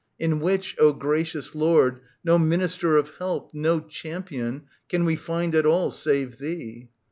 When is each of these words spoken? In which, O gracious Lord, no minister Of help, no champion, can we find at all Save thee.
In 0.17 0.39
which, 0.39 0.75
O 0.79 0.93
gracious 0.93 1.53
Lord, 1.53 1.99
no 2.23 2.39
minister 2.39 2.97
Of 2.97 3.11
help, 3.19 3.53
no 3.53 3.79
champion, 3.79 4.63
can 4.89 5.05
we 5.05 5.15
find 5.15 5.53
at 5.53 5.67
all 5.67 5.91
Save 5.91 6.39
thee. 6.39 6.89